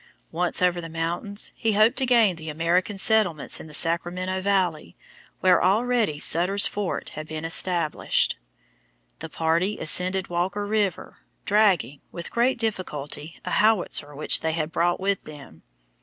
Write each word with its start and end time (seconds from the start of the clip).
Once 0.31 0.63
over 0.63 0.81
the 0.81 0.89
mountains, 0.89 1.51
he 1.55 1.73
hoped 1.73 1.95
to 1.95 2.07
gain 2.07 2.35
the 2.35 2.49
American 2.49 2.97
settlements 2.97 3.59
in 3.59 3.67
the 3.67 3.71
Sacramento 3.71 4.41
Valley, 4.41 4.97
where 5.41 5.63
already 5.63 6.17
Sutter's 6.17 6.65
Fort 6.65 7.09
had 7.09 7.27
been 7.27 7.45
established. 7.45 8.39
The 9.19 9.29
party 9.29 9.77
ascended 9.77 10.27
Walker 10.27 10.65
River, 10.65 11.17
dragging, 11.45 12.01
with 12.11 12.31
great 12.31 12.57
difficulty, 12.57 13.39
a 13.45 13.51
howitzer 13.51 14.15
which 14.15 14.39
they 14.39 14.53
had 14.53 14.71
brought 14.71 14.99
with 14.99 15.23
them. 15.25 15.61